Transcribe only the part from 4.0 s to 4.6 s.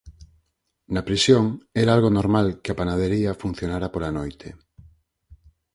noite.